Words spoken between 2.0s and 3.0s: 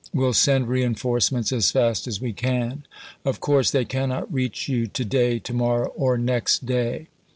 as we can.